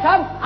[0.00, 0.39] Satan,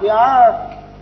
[0.00, 0.54] 边儿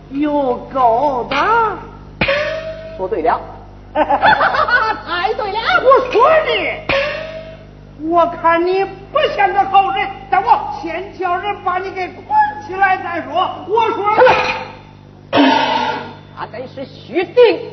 [0.09, 1.77] 有勾搭？
[2.97, 3.39] 说对了，
[3.93, 6.29] 太对了，我说
[7.99, 12.25] 你，我看你不像个好人，但我先叫人把你给捆
[12.67, 13.49] 起来再说。
[13.67, 14.05] 我说，
[16.37, 17.69] 他真是虚定。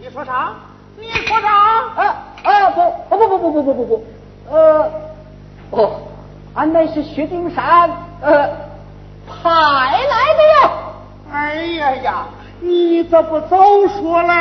[0.00, 0.52] 你说啥？
[0.98, 1.48] 你说啥？
[1.96, 2.04] 啊
[2.44, 2.70] 啊
[3.08, 4.04] 不不不不不不不不不，
[4.50, 4.90] 呃，
[5.70, 6.00] 哦，
[6.54, 7.88] 俺乃是薛丁山
[8.20, 8.48] 呃
[9.26, 10.00] 派来
[10.34, 10.70] 的呀。
[11.32, 12.26] 哎呀呀！
[12.60, 14.32] 你怎么早说嘞？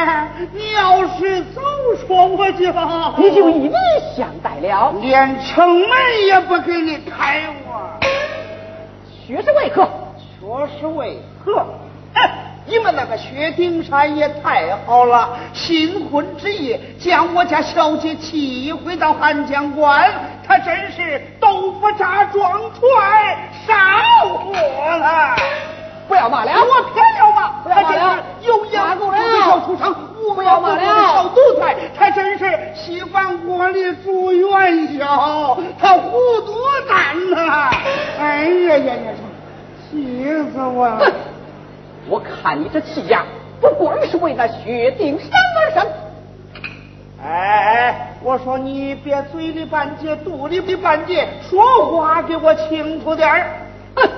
[0.53, 1.61] 你要是早
[2.05, 2.71] 说，我就
[3.17, 3.73] 你就一礼
[4.15, 4.93] 相待了。
[5.01, 5.89] 连城门
[6.27, 7.99] 也不给你开我。
[9.25, 9.89] 薛是为何？
[10.39, 11.65] 确实为何？
[12.13, 12.29] 哎，
[12.67, 20.11] 你们那个薛丁山也太好了，新婚之夜将我家小姐气回到汉江关，
[20.47, 23.35] 他真是豆腐渣撞船
[23.65, 23.75] 上
[24.29, 24.53] 火
[24.97, 25.35] 了。
[26.11, 36.11] 不要骂了，我偏要骂，不要骂了他真是有眼不识小畜生，无脑不识小奴才，他真是稀饭锅里煮元宵，他糊
[36.45, 36.53] 涂
[36.89, 37.69] 蛋呐！
[38.19, 39.13] 哎呀呀呀，
[39.89, 41.09] 气死我了！
[42.09, 43.23] 我看你这气呀，
[43.61, 45.87] 不光是为那薛丁山而生。
[47.23, 53.53] 哎，我说你别嘴里半截，肚里的半截，说话给我清楚点儿。
[53.95, 54.09] 哼，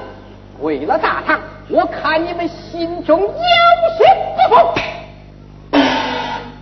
[0.59, 1.39] 为了大唐，
[1.69, 4.05] 我看你们心中有些
[4.49, 4.55] 不服。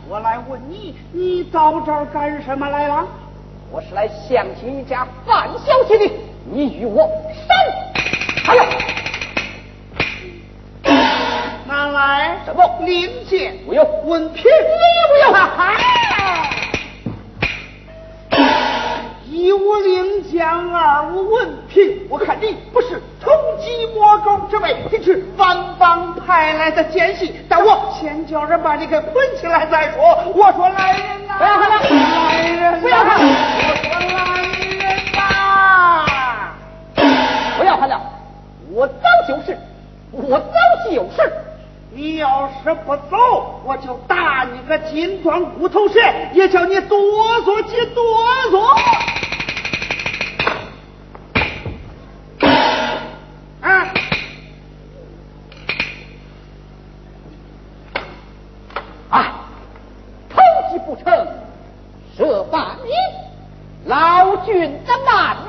[0.09, 3.05] 我来问你，你到这儿干什么来了？
[3.71, 6.11] 我是来相亲一家范小姐的，
[6.51, 7.09] 你与我
[7.47, 7.57] 闪！
[8.47, 8.65] 哎呀，
[11.65, 13.55] 拿来什么令箭？
[13.65, 15.73] 不用文凭也不用哈
[19.31, 23.31] 一无领奖二无文凭我看你不是偷
[23.61, 30.01] 鸡摸狗之辈你是反帮派来的奸细但我先叫人把你给捆起来再说。
[30.35, 31.79] 我说来人呐不要喊了。
[31.79, 32.81] 来人
[35.13, 36.05] 呐
[37.57, 38.01] 不要看了。
[38.73, 38.93] 我早
[39.29, 39.57] 就是
[40.11, 41.33] 我早就是
[41.93, 45.99] 你要是不走，我就打你个金砖骨头蛇，
[46.33, 46.97] 也叫你哆
[47.41, 48.01] 嗦几哆
[48.49, 48.61] 嗦。
[53.59, 53.93] 啊！
[60.29, 60.39] 偷
[60.71, 61.27] 鸡不成，
[62.17, 62.89] 蚀把米，
[63.85, 65.40] 老君的马。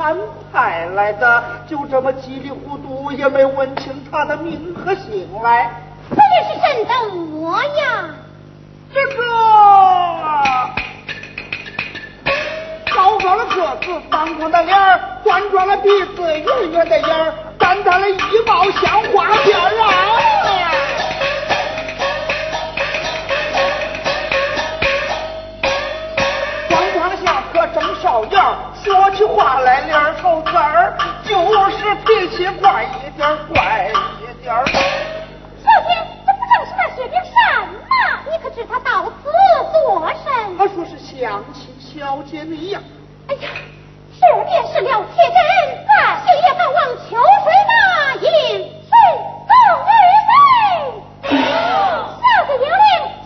[0.00, 0.16] 薛丁山
[0.50, 5.70] 派来的，就这么稀里糊涂，也没问清他的名和姓来。
[6.08, 8.08] 这人是朕的模样。
[8.92, 9.22] 这个
[12.94, 19.86] 高高的个子，方方的脸儿，端庄的鼻子，圆圆的眼儿，淡淡的衣帽像花边儿啊！
[26.68, 31.36] 光光下可真少眼儿，说起话来脸儿头子儿，就
[31.70, 33.90] 是脾气怪一点儿，怪
[34.20, 34.64] 一点儿。
[34.66, 35.88] 小姐，
[36.26, 37.32] 这不正是那薛丁山
[37.68, 37.70] 吗？
[38.30, 39.30] 你可知他到此
[39.84, 40.56] 作甚？
[40.56, 42.80] 他说是想起小姐你呀。
[43.28, 43.48] 哎呀，
[44.18, 45.36] 这便是了铁人，
[45.86, 45.92] 咱
[46.24, 47.72] 谁也敢往秋水那
[48.14, 48.28] 饮
[48.64, 48.90] 水
[49.46, 49.52] 走
[49.84, 49.92] 而
[50.26, 50.30] 飞。
[51.28, 52.72] 小姐有令，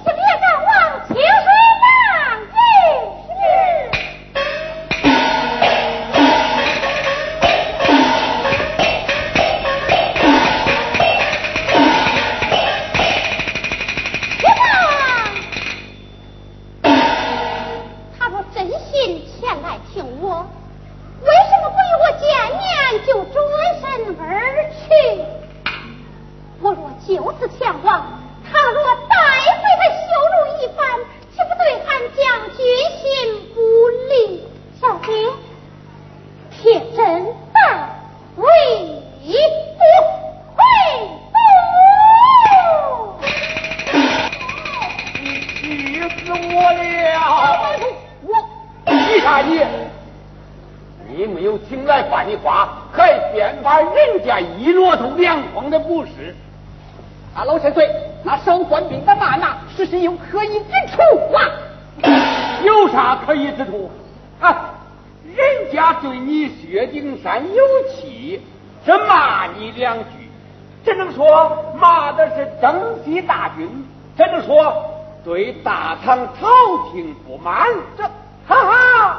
[75.25, 76.49] 对大唐朝
[76.93, 77.67] 廷不满。
[77.97, 78.03] 这
[78.47, 79.17] 哈哈，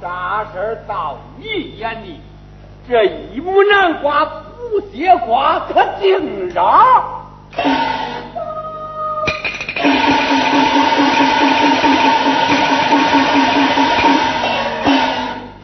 [0.00, 1.46] 啥事儿到你
[1.78, 2.20] 眼里，
[2.88, 6.84] 这一亩南瓜不结瓜，可净嚷。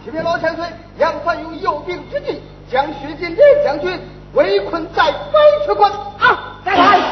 [0.04, 0.64] 启禀老千岁，
[0.98, 3.98] 杨凡有有兵之计，将薛金莲将军
[4.34, 5.90] 围困在白水关。
[5.90, 7.07] 啊，再来！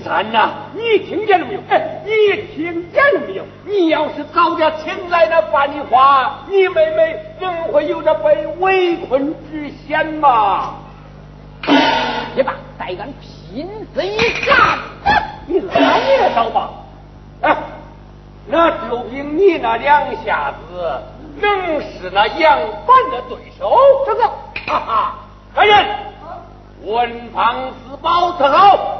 [0.00, 1.60] 啊丁山呐、你听见了没有？
[1.68, 2.10] 哎，你
[2.54, 3.44] 听见了没有？
[3.66, 10.76] 你要是早点请来那范丽花，你妹妹怎会有这被围困之险嘛？
[12.34, 14.78] 你吧，待俺拼死一战，
[15.46, 16.70] 你来你的招吧！
[17.42, 17.56] 哎，
[18.46, 21.02] 那就凭你那两下子，
[21.40, 23.76] 能是那杨凡的对手？
[24.06, 24.28] 这个，
[24.66, 25.14] 哈哈！
[25.54, 25.86] 来人，
[26.84, 28.99] 文房四宝伺候。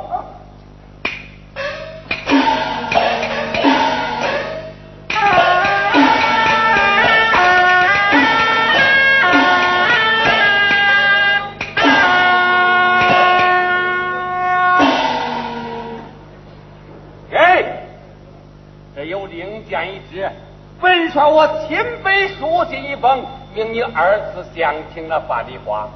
[22.70, 25.88] 信一封，命你儿子相请了范丽花。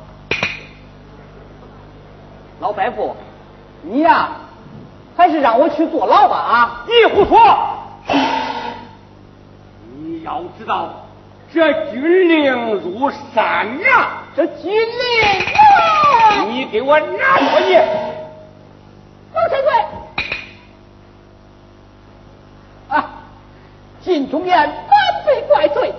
[2.58, 3.14] 老白夫，
[3.82, 4.30] 你呀、
[5.16, 6.84] 还是让我去坐牢吧啊！
[6.88, 7.78] 你胡说！
[9.96, 11.04] 你要知道，
[11.52, 14.24] 这军令如山啊！
[14.34, 17.76] 这军令，你给我拿过去！
[19.32, 19.72] 王千岁，
[22.88, 23.10] 啊，
[24.00, 24.56] 晋中言
[24.88, 25.93] 反被怪罪，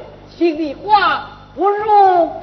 [0.45, 2.39] 听你话不如国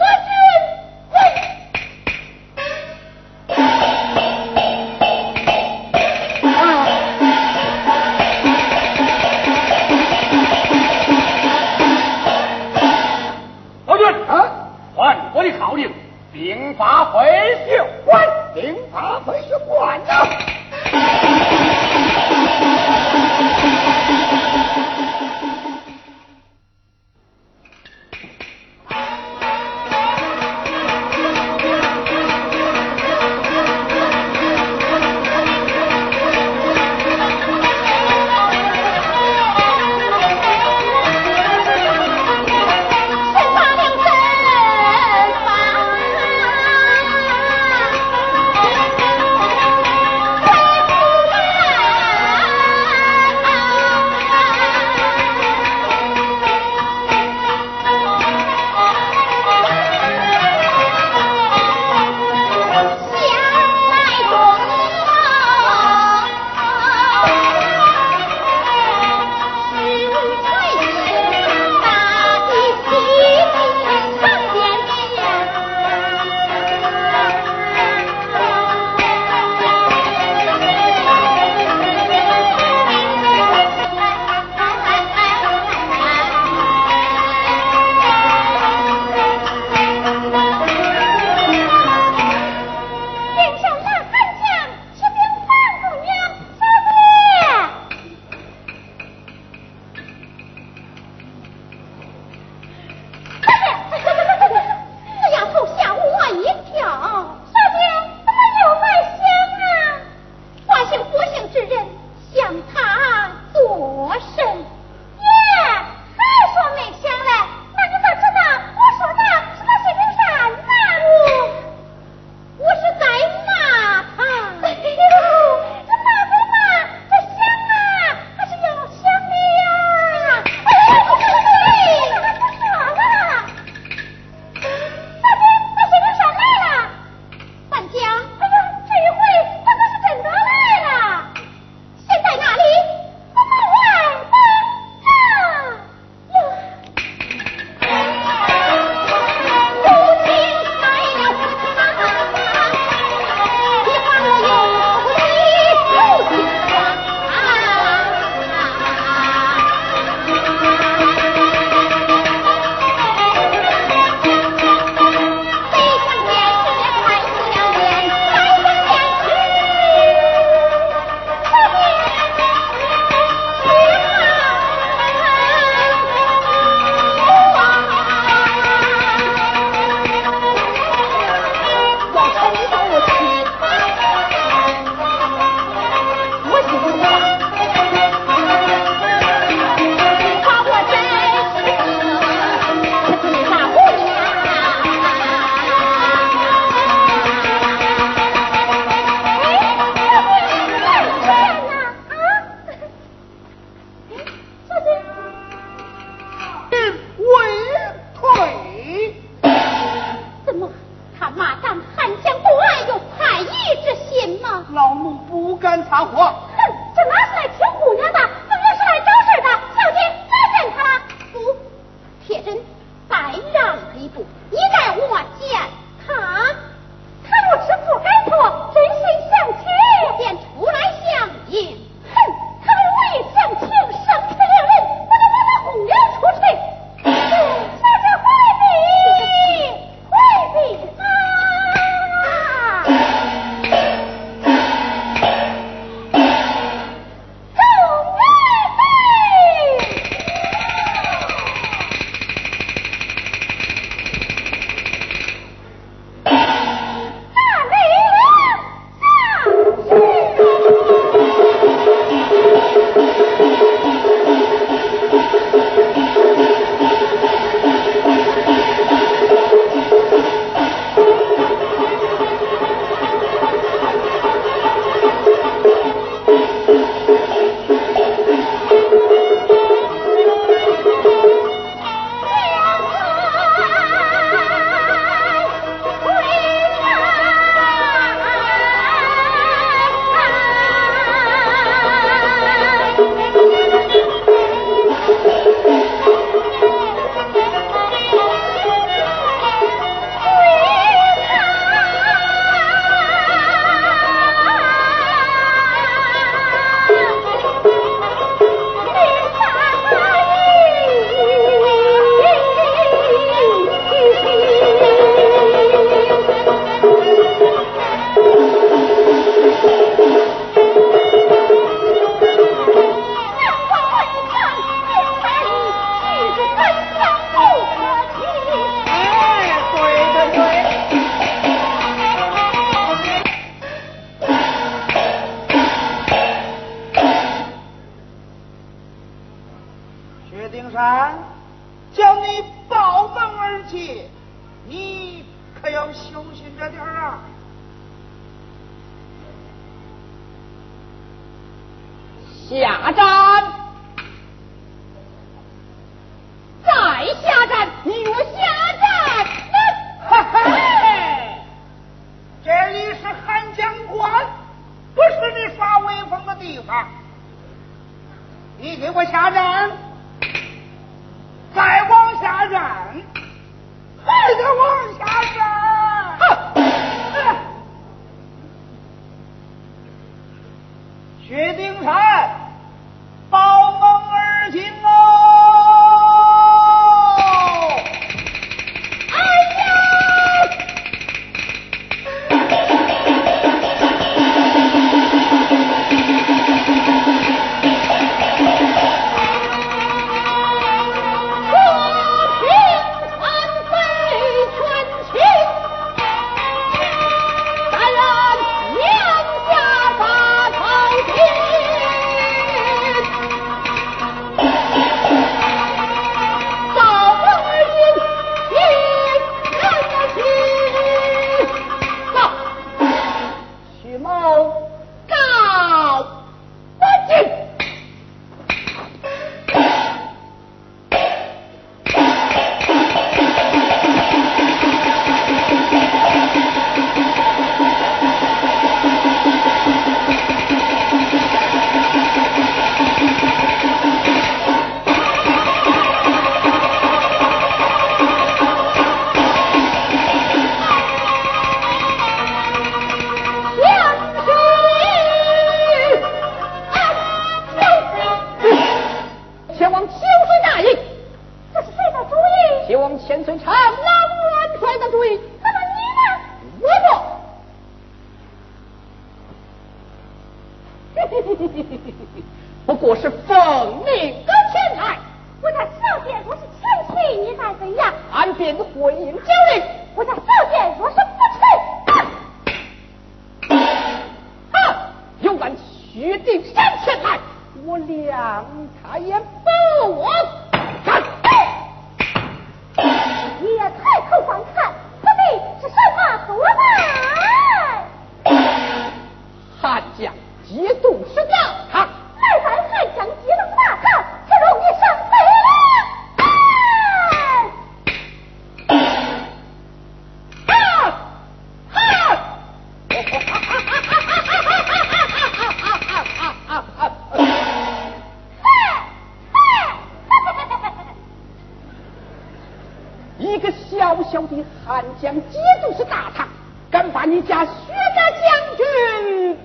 [527.12, 527.50] 你家薛
[527.94, 529.36] 家将军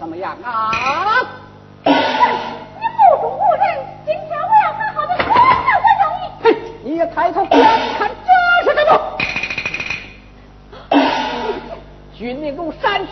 [0.00, 1.24] 怎么样啊？
[1.86, 3.62] 你目中无人，
[4.04, 6.22] 今天我要好好的夸夸夸奖你。
[6.42, 6.46] 嘿，
[6.82, 7.50] 你抬头看
[7.96, 8.28] 看这
[8.68, 8.98] 是什么？
[12.18, 13.06] 军令如山。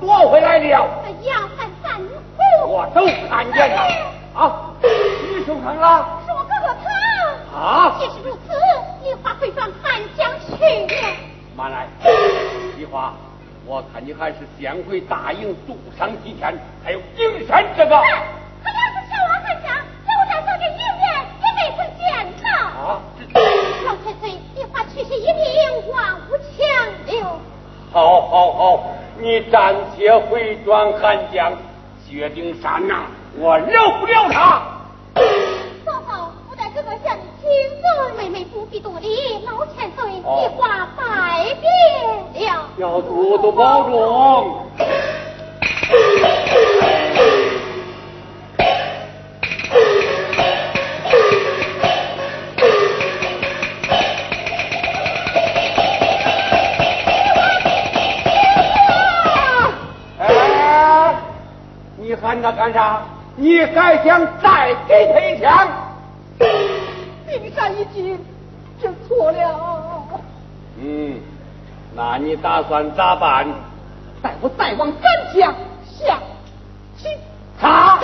[0.00, 0.88] 夺回来了，
[1.22, 1.48] 杨
[1.80, 2.00] 三，
[2.66, 3.80] 我都看见了。
[4.34, 6.20] 啊，你受伤了？
[6.26, 7.56] 是我哥哥他。
[7.56, 8.52] 啊，既是如此，
[9.04, 10.88] 梨花会往汉江去。
[11.56, 11.86] 慢来，
[12.76, 13.14] 梨花，
[13.64, 16.52] 我看你还是先回大营，住上几天。
[16.84, 17.94] 还有营山这个。
[17.94, 18.90] 是汉，
[20.04, 20.10] 就，
[21.40, 22.02] 也没见。
[22.74, 22.98] 啊！
[23.86, 24.34] 老太，
[24.72, 26.30] 花去一命，万无。
[27.92, 28.99] 好，好，好。
[29.20, 31.52] 你暂且回转汉江，
[32.08, 33.04] 决定山呐，
[33.38, 34.62] 我饶不了他。
[35.84, 37.50] 嫂嫂，我带哥哥向你亲。
[38.16, 40.22] 妹妹不必多礼，老千岁一
[40.56, 42.68] 话百别了。
[42.78, 44.66] 要多多保重。
[62.40, 63.02] 那，干啥？
[63.36, 65.68] 你还想再给他一枪？
[67.26, 68.18] 冰山一惊，
[68.82, 70.08] 就错了。
[70.78, 71.20] 嗯，
[71.94, 73.46] 那你打算咋办？
[74.22, 75.54] 待我再往三枪
[75.86, 76.18] 下
[76.98, 77.08] 去，
[77.60, 77.98] 他。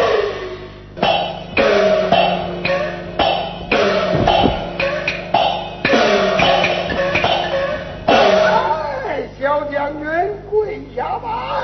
[8.07, 10.09] 哎，小将军，
[10.51, 11.56] 跪下吧。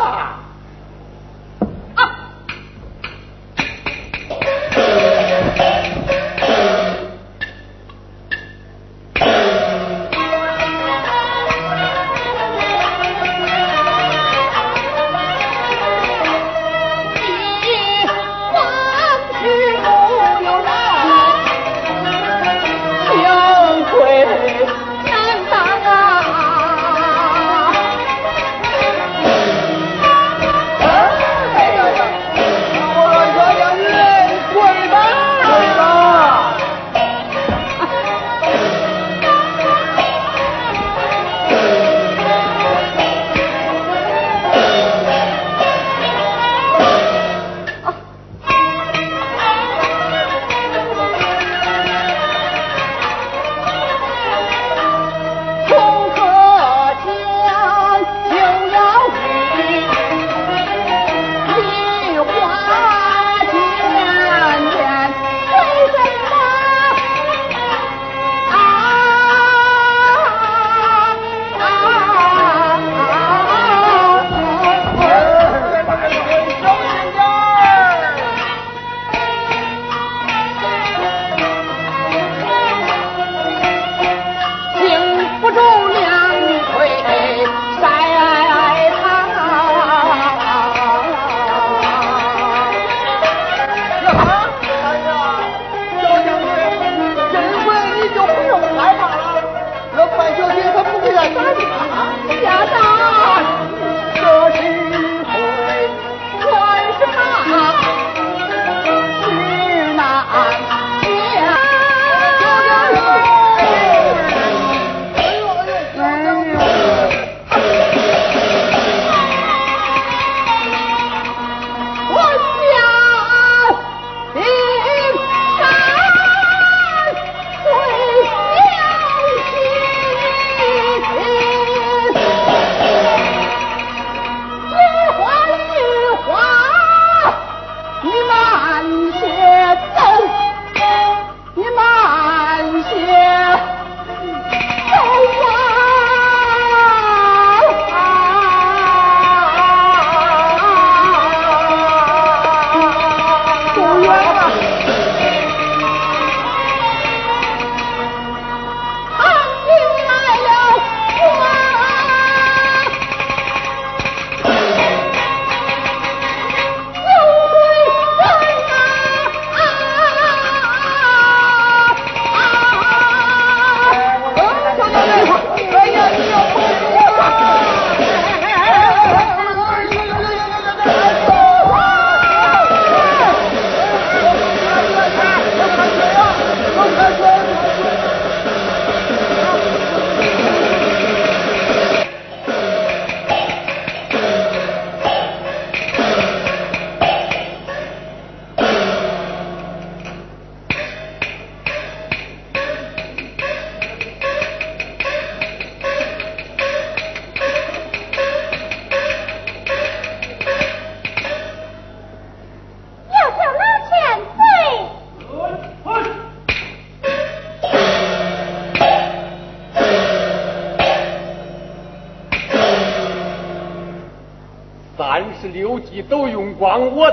[226.73, 227.12] 都用光，我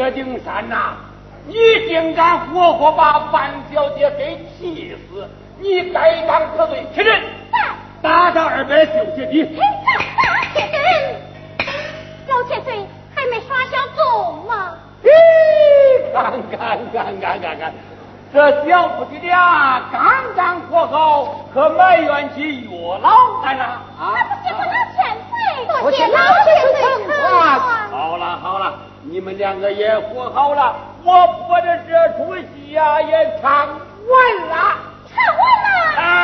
[0.00, 0.94] 薛丁山呐、
[1.46, 1.54] 你
[1.86, 5.28] 竟敢活活把范小姐给气死！
[5.58, 7.22] 你该当何罪，起身，
[8.00, 9.54] 打他二百九十斤。
[12.26, 12.72] 老千岁
[13.14, 14.70] 还没耍小纵吗？
[15.04, 15.10] 咦，
[16.14, 17.74] 看看看看看看，
[18.32, 20.00] 这小夫妻俩刚
[20.34, 22.70] 刚和好，可埋怨起岳
[23.02, 23.64] 老来了
[23.98, 24.16] 啊！
[24.16, 24.98] 那不是个老千
[25.28, 27.58] 岁，多谢老千岁疼疼爱
[27.90, 33.78] 好了好了，你们两个也和好了，我播的这出戏呀、也唱完
[34.48, 34.76] 了。
[35.08, 36.19] 唱完了，啊